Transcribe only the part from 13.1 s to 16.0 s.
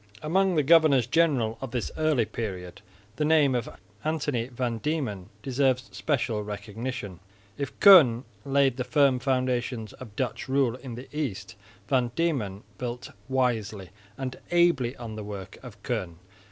wisely and ably on the work of